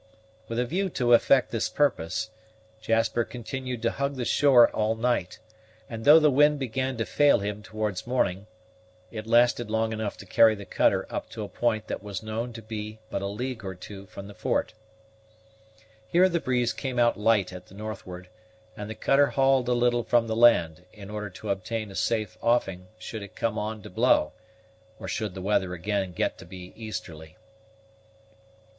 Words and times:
With 0.47 0.57
a 0.57 0.65
view 0.65 0.89
to 0.97 1.13
effect 1.13 1.51
this 1.51 1.69
purpose, 1.69 2.31
Jasper 2.81 3.23
continued 3.23 3.83
to 3.83 3.91
hug 3.91 4.15
the 4.15 4.25
shore 4.25 4.67
all 4.71 4.95
night; 4.95 5.37
and 5.87 6.05
though 6.05 6.19
the 6.19 6.31
wind 6.31 6.57
began 6.57 6.97
to 6.97 7.05
fail 7.05 7.37
him 7.37 7.61
towards 7.61 8.07
morning, 8.07 8.47
it 9.11 9.27
lasted 9.27 9.69
long 9.69 9.93
enough 9.93 10.17
to 10.17 10.25
carry 10.25 10.55
the 10.55 10.65
cutter 10.65 11.05
up 11.13 11.29
to 11.29 11.43
a 11.43 11.47
point 11.47 11.85
that 11.85 12.01
was 12.01 12.23
known 12.23 12.51
to 12.53 12.63
be 12.63 12.97
but 13.11 13.21
a 13.21 13.27
league 13.27 13.63
or 13.63 13.75
two 13.75 14.07
from 14.07 14.25
the 14.27 14.33
fort. 14.33 14.73
Here 16.07 16.27
the 16.29 16.39
breeze 16.39 16.73
came 16.73 16.97
out 16.97 17.15
light 17.15 17.53
at 17.53 17.67
the 17.67 17.75
northward, 17.75 18.27
and 18.75 18.89
the 18.89 18.95
cutter 18.95 19.27
hauled 19.27 19.69
a 19.69 19.73
little 19.73 20.01
from 20.03 20.25
the 20.25 20.35
land, 20.35 20.83
in 20.91 21.11
order 21.11 21.29
to 21.29 21.51
obtain 21.51 21.91
a 21.91 21.95
safe 21.95 22.39
offing 22.41 22.87
should 22.97 23.21
it 23.21 23.35
come 23.35 23.59
on 23.59 23.83
to 23.83 23.89
blow, 23.91 24.33
or 24.97 25.07
should 25.07 25.35
the 25.35 25.43
weather 25.43 25.75
again 25.75 26.11
get 26.13 26.39
to 26.39 26.45
be 26.47 26.73
easterly. 26.75 27.37